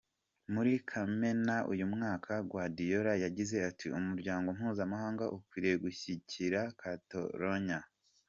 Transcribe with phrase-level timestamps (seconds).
[0.53, 7.79] Muri kamena uyu mwaka, Guardiola yagize ati “Umuryango mpuzamahanga ukwiriye gushyigikira Catalogne.